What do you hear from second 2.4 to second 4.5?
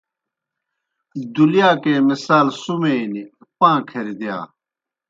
سُمے نیْ، پاں کھریْ دِیا